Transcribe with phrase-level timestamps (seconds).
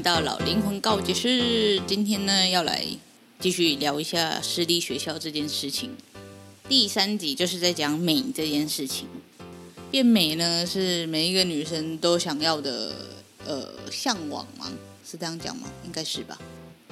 [0.00, 1.78] 回到老灵魂告急室。
[1.86, 2.86] 今天呢，要来
[3.38, 5.90] 继续聊一下私立学校这件事情。
[6.70, 9.06] 第三集就是在讲美这件事情。
[9.90, 12.94] 变美呢，是每一个女生都想要的，
[13.44, 14.72] 呃，向往吗？
[15.04, 15.68] 是这样讲吗？
[15.84, 16.40] 应该是吧。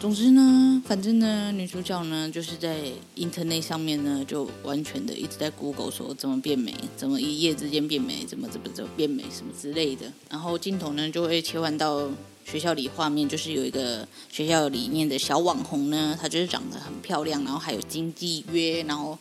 [0.01, 2.81] 总之呢，反正呢，女主角呢，就是在
[3.17, 10.07] Internet 上面呢，就完全的一直在 Google 说怎么变美，怎么一夜之间变美，怎么怎么怎么变美什么之类的。
[10.31, 12.09] 然后镜头呢，就会切换到。
[12.45, 19.19] 学校里画面就是有一个学校里面的小网红呢，她就是长得很漂亮，然后还有经济约，然后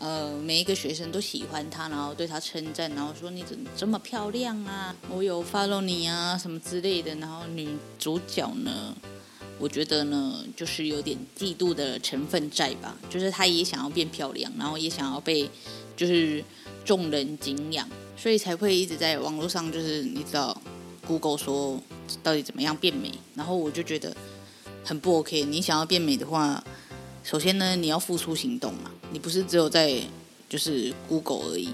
[0.00, 4.92] 呃每一个学生都喜欢她，然后对她称赞，然后说你怎么这么漂亮啊？
[5.14, 7.14] 我有 follow 你啊什么之类的。
[7.14, 7.68] 然后女
[8.00, 8.96] 主角呢，
[9.58, 15.48] 我觉得呢就是有点嫉妒的成分在吧，就是她也想要变漂亮，然后也想要被
[15.96, 16.44] 就是
[16.84, 20.60] 众人敬仰，所以才会一直在网络上就是你知道。
[21.06, 21.80] Google 说
[22.20, 24.12] 到底怎么样变美，然后我就觉得
[24.82, 25.44] 很不 OK。
[25.44, 26.64] 你想要变美的话，
[27.22, 30.02] 首先呢，你要付出行动嘛，你不是只有在
[30.48, 31.68] 就是 Google 而已，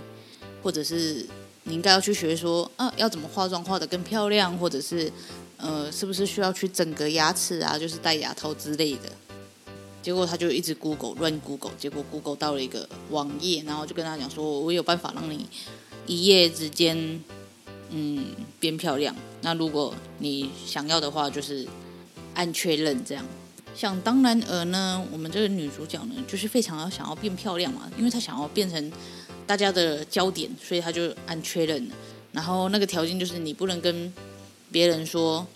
[0.62, 1.26] 或者是
[1.62, 5.10] 你应该要去学说啊，要怎么化妆化得更漂亮，或者是
[5.62, 9.10] 呃，是不是需要去整个牙齿啊，就是戴牙套之类的。
[10.02, 15.46] 结果他就一直 Google 乱 Google，结果 Google 到了一个网页，然后就跟他讲说，我有办法让你
[16.06, 17.22] 一夜之间。
[17.94, 18.24] 嗯，
[18.58, 19.14] 变漂亮。
[19.42, 21.68] 那如果你想要的话，就是
[22.32, 23.22] 按确认这样。
[23.74, 28.92] 想当然而呢，我们这个女主角呢，就是非常要想要变漂亮嘛，因为她想要变成
[29.46, 31.86] 大家的焦点，所以她就按确认。
[32.32, 34.10] 然后那个条件就是你不能跟
[34.72, 35.46] 别人说，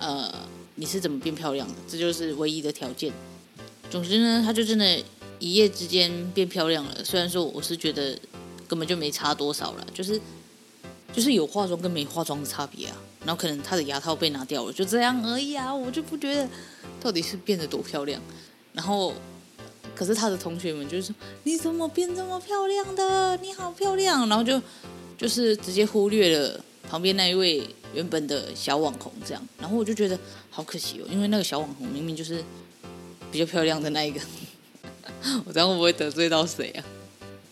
[0.00, 0.34] 呃，
[0.74, 3.12] 你是怎么变漂亮的，这就是唯一的条件。
[3.90, 4.98] 总之呢，她就真的
[5.38, 7.04] 一夜之间变漂亮了。
[7.04, 8.18] 虽然说我是觉得
[8.66, 10.20] 根本就没差多少了，就是。
[11.14, 16.48] 就是有化妆跟没化妆的差别啊，然后可能她的牙套被拿掉了，就这样而已啊，我就不觉得
[17.00, 18.20] 到底是变得多漂亮。
[18.72, 19.14] 然后，
[19.94, 21.14] 可是她的同学们就是说，
[21.44, 23.36] 你怎么变这么漂亮的？
[23.36, 24.60] 你好漂亮，然后就
[25.16, 26.64] 就是直接忽略了
[26.94, 29.48] 旁边那一位原本的小网红这样。
[29.58, 30.16] 然后我就觉得
[30.48, 32.40] 好可惜哦，因为那个小网红明明就是
[33.32, 34.20] 比较漂亮的那一个，
[35.44, 36.84] 我这样会不会得罪到谁啊？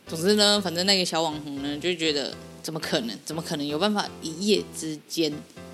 [0.06, 2.32] 总之呢，反正那个小网红呢就觉得。
[2.62, 3.18] 怎么可能？
[3.24, 5.32] 怎么可能有办法一夜之间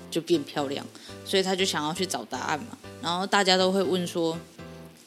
[0.09, 0.83] 就变漂亮？
[1.23, 2.75] 所以他就想要去找答案嘛。
[2.99, 4.35] 然后大家都会问说，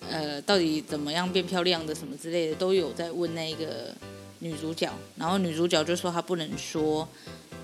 [0.08, 3.92] 呃，到底怎么样变漂亮的什么之类的，都有在问那个
[4.38, 4.88] 女主角。
[5.16, 7.08] 然后女主角就说她不能说，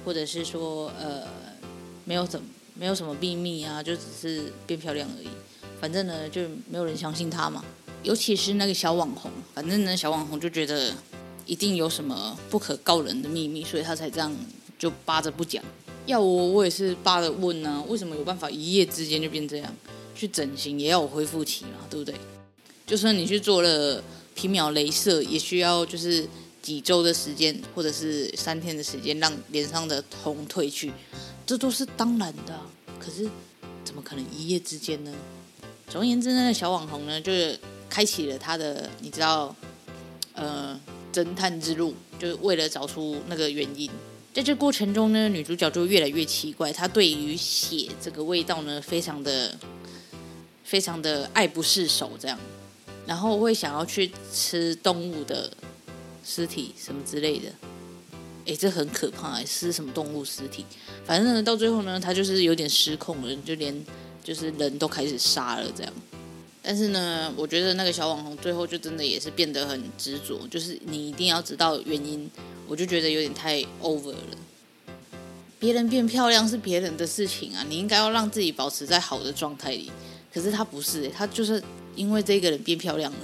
[0.09, 1.29] 或者是说呃，
[2.07, 2.41] 没有怎
[2.73, 5.29] 没有什么秘密啊，就只是变漂亮而已。
[5.79, 7.63] 反正呢，就没有人相信她嘛。
[8.03, 10.95] 尤其是那个小网红，反正呢，小网红就觉得。
[11.47, 14.31] 一定有什么不可告人的秘密，所以他才这样
[14.79, 15.65] 就扒着不讲。
[16.05, 19.75] 要我，我也是扒着问呢、啊，为什么有办法一夜之间就变这样？
[20.15, 22.15] 去整形也要有恢复期嘛，对不对？
[22.87, 24.05] 就算你去做了
[24.35, 26.29] 皮秒镭射，也需要就是
[26.63, 30.93] 几周的时间，或者是三天的时间，让脸上的红褪去，
[31.47, 32.61] 这都是当然的。
[32.99, 33.29] 可是
[33.85, 35.13] 怎么可能一夜之间呢？
[35.89, 37.59] 总而言之，那个小网红呢，就是
[37.89, 39.55] 开启了他的，你知道，
[40.35, 40.79] 呃。
[41.11, 43.91] 侦探之路，就是为了找出那个原因。
[44.33, 49.59] 在这过程中呢，女主角就越来越奇怪，她对于血这个味道呢，非常的、
[50.63, 52.39] 非常的爱不释手，这样，
[53.07, 55.51] 然后会想要去吃动物的
[56.29, 57.49] 尸体什么之类的。
[58.47, 60.67] 哎，这很可怕，是什么动物尸体？
[61.07, 63.75] 反正呢，到最后呢，他就是有点失控了，就连
[64.23, 65.93] 就是人都开始杀了这样。
[66.63, 72.31] 但是呢，我觉得那个小网红最后就真的也是变得很执着，就是你一定要知道原因，
[72.67, 74.37] 我就觉得有点太 over 了。
[75.59, 79.91] 别人变漂亮是别人的事情啊，你应该要让自己保持在好的状态里。
[80.33, 81.63] 可是他不是，他就是
[81.97, 83.19] 因为这个人变漂亮了，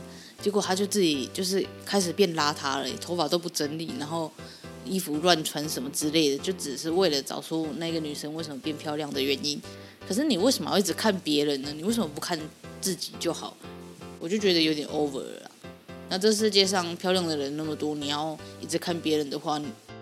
[0.45, 4.31] 结果他就自己就是开始变邋遢了，头发都不整理，然后
[4.85, 9.59] 衣服乱穿什么之类的，就只是为了找出那个女生为什么变漂亮的原因。
[10.07, 11.73] 可是你为什么要一直看别人呢？
[11.75, 12.39] 你为什么不看
[12.79, 13.57] 自己就好？
[14.21, 15.51] 我就觉得有点 over 了。
[16.11, 19.59] 那这世界上漂亮的人那么多，你要一直看别人的话，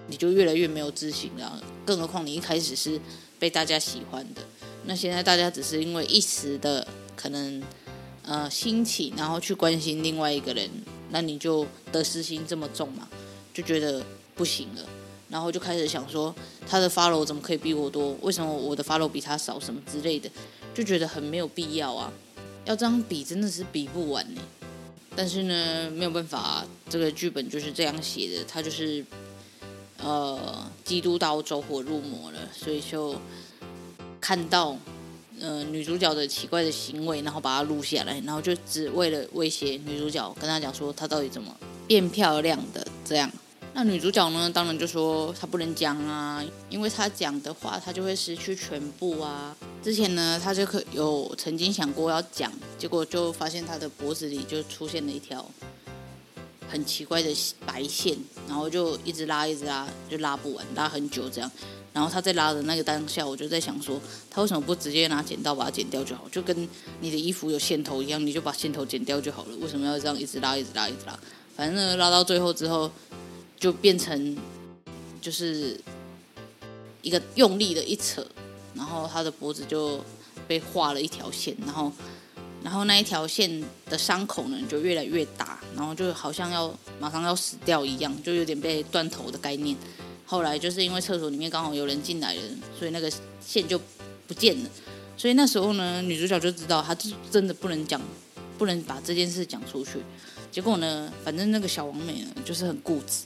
[0.08, 1.62] 你就越来越没有自信了。
[1.86, 3.00] 更何况你一开始是
[3.38, 4.42] 被大家喜欢的，
[4.86, 6.84] 那现在大家只是因为一时的
[7.14, 7.62] 可能
[8.24, 10.68] 呃兴起，然后去关心另外一个人，
[11.10, 13.08] 那你就得失心这么重嘛，
[13.52, 14.04] 就觉得
[14.34, 14.82] 不行了，
[15.28, 16.34] 然后就开始想说
[16.66, 18.16] 他的 follow 怎么可以比我多？
[18.22, 19.58] 为什么我的 follow 比他少？
[19.58, 20.30] 什么之类的，
[20.74, 22.12] 就觉得很没有必要啊。
[22.64, 24.40] 要这样比真的是比不完呢。
[25.14, 29.04] 但是呢，没有办法，这个剧本就是这样写的，他就是
[29.98, 33.14] 呃，基督道走火入魔了，所以就
[34.20, 34.74] 看到
[35.42, 41.54] 呃女主角的奇怪的行为，然后把它录下来，然后就只为了威胁女主角，跟她讲说她到底怎么
[41.86, 43.30] 变漂亮的这样。
[43.74, 49.56] 那女主角呢，当然就说她不能讲啊，因为她讲的话，她就会失去全部啊。
[49.82, 55.44] 之前呢，她就可有曾经想过要讲，结果就发现她的脖子里就出现了一条
[56.68, 57.34] 很奇怪的
[57.66, 58.16] 白线，
[58.46, 61.50] 然后就一直拉，一直拉，就拉不完，拉很久这样。
[61.92, 64.00] 然后他在拉的那个当下，我就在想说，
[64.30, 66.28] 他为什么不直接拿剪刀把它剪掉就好？
[66.30, 66.68] 就跟
[67.00, 69.56] 你的衣服有线头一样，你就把线头剪掉就好了。
[69.56, 71.18] 为什么要这样一直拉，一直拉，一直拉？
[71.56, 72.90] 反正，拉到最后之后。
[73.62, 74.36] 就变成
[75.20, 75.80] 就是
[77.00, 78.26] 一个用力的一扯，
[78.74, 80.04] 然后他的脖子就
[80.48, 81.92] 被划了一条线，然后
[82.64, 89.76] 然后那一条线的伤口呢就越来越大，然后就好像要马上要死掉一样，就有点被断头的概念。
[90.32, 92.40] 后来就是因为厕所里面刚好有人进来了，
[92.78, 93.78] 所以那个线就
[94.26, 94.70] 不见了。
[95.14, 96.96] 所以那时候呢，女主角就知道她
[97.30, 98.00] 真的不能讲，
[98.56, 99.98] 不能把这件事讲出去。
[100.50, 103.24] 结果呢，反正那个小王美呢就是很固执。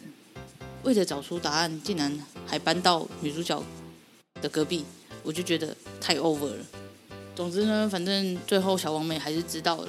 [0.82, 2.12] 为了找出答案，竟然
[2.44, 3.62] 还搬到女主角
[4.43, 4.85] 的隔壁，
[5.23, 6.67] 我就觉得太 over 了。
[7.37, 9.88] 总之呢，反正最后小王美还是知道了，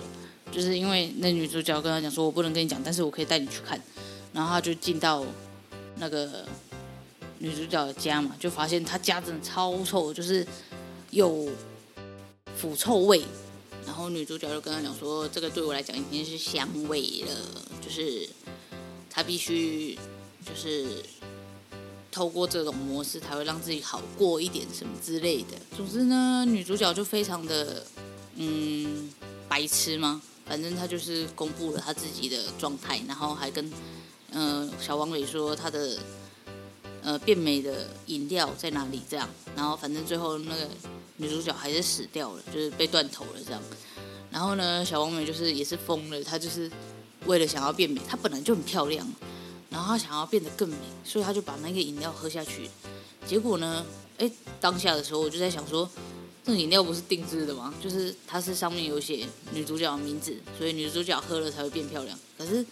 [0.51, 3.81] 就是因为那女主角跟她讲说：“我不能跟你讲，但是我可以带你去看。”
[4.31, 5.25] 然后她就进到
[5.95, 6.47] 那个
[7.39, 10.45] 女主角的家嘛，就发现她家真的超臭，就是
[11.11, 11.49] 有
[12.55, 13.23] 腐臭味。
[13.85, 18.29] 然后女主角就跟她讲说：“这个对我来讲已经是香味了，就是
[19.09, 19.97] 她必须。”
[20.47, 21.03] 就是
[22.09, 25.57] 透过这种模式才会让自己好过一点什么之类的。
[25.75, 27.85] 总之呢，女主角就非常的
[28.35, 29.11] 嗯
[29.49, 33.69] 白痴嘛，反正她就是公布了她自己的状态，然后还跟
[34.31, 35.99] 嗯、小王磊说她的
[37.07, 40.67] 呃变美的饮料在哪里这样，然后反正最后那个
[41.15, 43.61] 女主角还是死掉了，就是被断头了这样。
[44.29, 46.69] 然后呢，小王美就是也是疯了，她就是
[47.25, 49.07] 为了想要变美，她本来就很漂亮。
[49.69, 50.75] 然后她想要变得更美，
[51.05, 52.69] 所以他就把那个饮料喝下去。
[53.25, 53.85] 结果呢，
[54.17, 55.89] 哎，当下的时候我就在想说，
[56.43, 57.73] 这个饮料不是定制的吗？
[57.81, 62.19] 就是它是上面有写女主角的名字，所以女主角喝了才会变漂亮。
[62.37, 62.65] 可是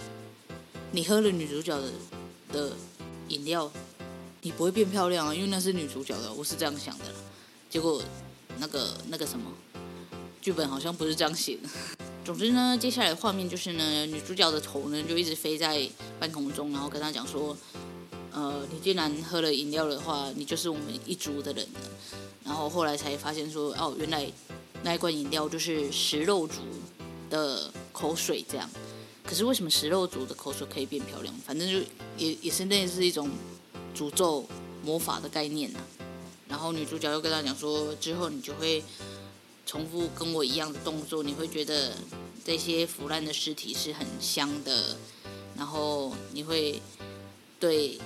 [0.91, 1.89] 你喝了女主角的
[2.51, 2.73] 的
[3.29, 3.71] 饮料，
[4.45, 7.05] 你不会变漂亮啊，因为那是女主角的，我是这样想的。
[7.67, 7.99] 结果
[8.59, 9.51] 那个那个什么
[10.39, 11.69] 剧本好像不是这样写的。
[12.23, 17.57] 总之呢，接下来画面就是呢，女主角的头呢就一直飞在半空中，然后跟她讲说，
[18.31, 21.79] 呃，你既然喝了饮料的话，你就是我们一族的人了。
[22.43, 24.31] 然后后来才发现说，哦，原来
[24.83, 26.61] 那一罐饮料就是食肉族
[27.31, 28.69] 的口水这样。
[29.23, 31.33] 可是为什么食肉族的口水可以变漂亮？
[31.43, 31.79] 反正就
[32.15, 33.27] 也也是那是一种
[33.95, 34.45] 诅咒
[34.83, 35.79] 魔法的概念呐。
[36.47, 38.83] 然后女主角又跟他讲说，之后你就会。
[39.67, 41.93] 重复跟我一样的动作，你会觉得
[42.45, 44.95] 这些腐烂的尸体是很香的，
[45.57, 46.79] 然后你会
[47.59, 47.99] 对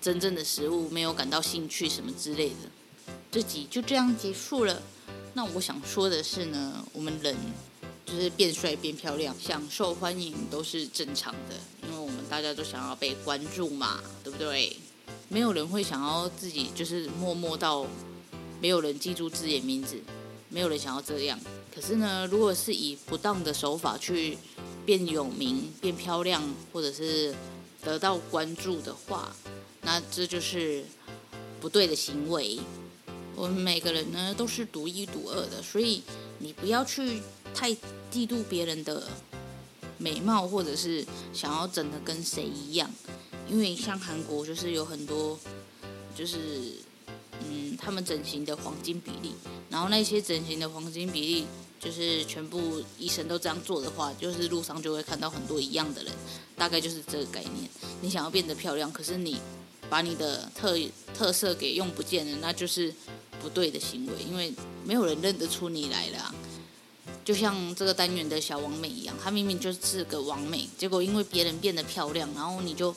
[0.00, 3.12] 真正的食物没有感到兴趣什么之类的。
[3.30, 4.82] 这集就这样结束了。
[5.34, 7.36] 那我想说的是呢，我们人
[8.04, 11.54] 就是变帅变漂亮，享受欢迎都是正常的，
[11.86, 14.76] 因为我们大家都想要被关注嘛，对不对？
[15.28, 17.86] 没有人会想要自己就是默默到
[18.60, 20.00] 没有人记住自己的名字。
[20.50, 21.38] 没有人想要这样，
[21.74, 24.38] 可是呢，如果是以不当的手法去
[24.86, 26.42] 变有名、变漂亮，
[26.72, 27.34] 或者是
[27.82, 29.36] 得到关注的话，
[29.82, 30.82] 那这就是
[31.60, 32.58] 不对的行为。
[33.36, 36.02] 我们每个人呢都是独一无二的，所以
[36.38, 37.20] 你不要去
[37.54, 37.70] 太
[38.10, 39.06] 嫉妒别人的
[39.98, 41.04] 美貌，或者是
[41.34, 42.90] 想要整得跟谁一样，
[43.48, 45.38] 因为像韩国就是有很多
[46.16, 46.38] 就是。
[47.48, 49.30] 嗯，他们整形的黄金比例，
[49.70, 51.46] 然后那些整形的黄金比例
[51.78, 56.12] 就是全部医生都这样做的话，就是路上就会看到很多一样的人，
[56.56, 57.70] 大概就是这个概念。
[58.00, 59.38] 你想要变得漂亮，可是你
[59.88, 60.76] 把你的特
[61.14, 62.92] 特色给用不见了，那就是
[63.40, 64.52] 不对的行为，因为
[64.84, 66.34] 没有人认得出你来了。
[67.24, 72.92] 就像这个单元的小王美一样，她明明就是个王美，结果因为别人变得漂亮，然后你就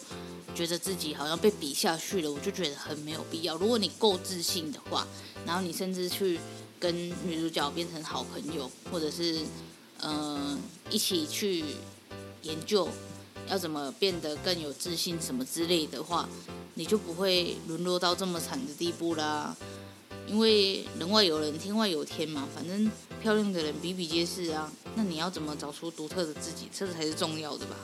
[0.55, 3.55] 觉得自己好像被比下去了，我就觉得很没有必要。
[3.55, 5.07] 如果你够自信的话，
[5.45, 6.39] 然后你甚至去。
[6.81, 9.37] 跟女主角变成好朋友，或者是
[9.99, 11.63] 嗯、一起去
[12.41, 12.89] 研究
[13.47, 16.27] 要怎么变得更有自信什么之类的话，
[16.73, 19.55] 你就不会沦落到这么惨的地步啦。
[20.25, 22.91] 因为人外有人，天外有天嘛，反正
[23.21, 24.73] 漂亮的人比比皆是啊。
[24.95, 27.75] 那你要怎么找出独特的自己，这才是重要的吧？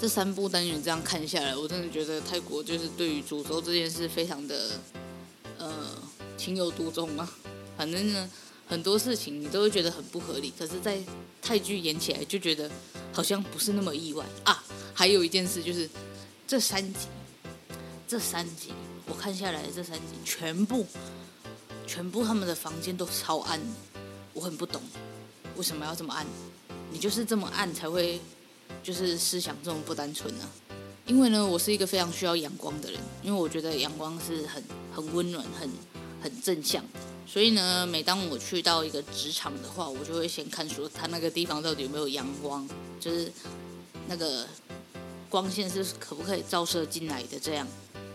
[0.00, 4.70] 这三部单元这样看下来，我真的觉得泰国就是对于诅咒这件事非常的
[5.58, 5.70] 呃。
[6.40, 7.28] 情有独钟嘛，
[7.76, 8.30] 反正呢，
[8.66, 10.98] 很多事情你都会觉得很不合理，可是，在
[11.42, 12.70] 泰剧演起来就觉得
[13.12, 14.64] 好像不是那么意外啊。
[14.94, 15.86] 还有一件事就是，
[16.48, 17.08] 这三集，
[18.08, 18.72] 这三集
[19.04, 20.86] 我看下来这三集，全部，
[21.86, 23.60] 全部他们的房间都超暗，
[24.32, 24.80] 我很不懂
[25.56, 26.26] 为什么要这么暗。
[26.90, 28.18] 你就是这么暗才会，
[28.82, 30.48] 就是思想这么不单纯呢？
[31.06, 34.62] 因为呢，我是一个非常需要阳光的人，因为我觉得阳光是很
[34.94, 35.68] 很温暖很。
[36.22, 36.84] 很正向，
[37.26, 42.68] 所以呢，每当我去到一个职场的话，我就会先看说他那个地方到底有没有阳光，
[43.00, 43.32] 就是
[44.06, 44.46] 那个
[45.30, 47.40] 光线是可不可以照射进来的。
[47.40, 47.66] 这样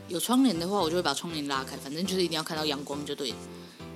[0.08, 3.38] 有窗帘的话，我就会把窗帘拉开，反正就是一定要看到阳光就对了。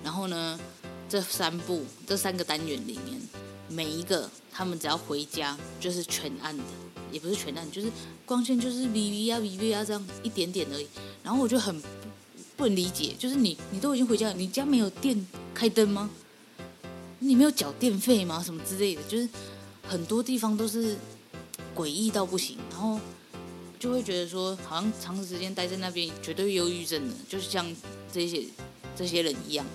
[0.03, 0.59] 然后呢，
[1.07, 3.21] 这三步这三个单元里面，
[3.67, 4.27] 每一个
[4.59, 6.63] 他们只要回家就是全暗的，
[7.13, 7.89] 也不是全暗，就是
[8.25, 10.85] 光线就是微微啊微微啊这样一点点而已。
[11.23, 11.81] 然后我就很。
[12.57, 16.09] 不能理解，就是你，你都已经回家了，你家没有电开灯吗？
[17.19, 18.43] 你没有缴电费吗？
[18.43, 19.29] 什么之类的，就是
[19.87, 20.97] 很多地方都是
[21.73, 22.99] 诡异到不行，然后
[23.79, 27.65] 就会觉得说，好像长时间待在那边，绝对忧郁症的，就是像
[28.11, 28.43] 这些
[28.93, 29.65] 这些人一样，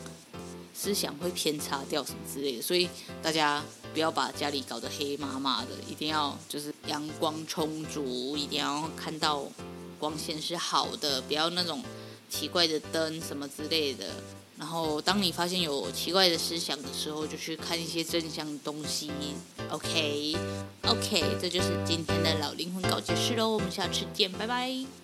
[0.75, 2.63] 思想会偏差掉什么之类的。
[2.63, 2.87] 所以
[3.23, 3.65] 大家
[3.95, 9.45] 不要把家里搞得黑麻麻的，一定要就是阳光充足，一定要看到
[9.99, 11.83] 光线是好的，不要那种。
[12.31, 14.07] 奇怪的灯什么之类的，
[14.59, 19.09] 然后当你发现有奇怪的思想的时候，就去看一些正向的东西。
[19.71, 25.04] OK，OK，这就是今天的老灵魂告解室喽，我们下次见，拜拜。